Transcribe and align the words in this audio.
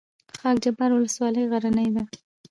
خاک 0.39 0.57
جبار 0.63 0.89
ولسوالۍ 0.93 1.43
غرنۍ 1.51 1.87
ده؟ 1.95 2.03